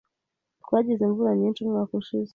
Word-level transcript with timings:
Twagize 0.63 1.01
imvura 1.03 1.31
nyinshi 1.39 1.59
umwaka 1.63 1.93
ushize. 2.01 2.29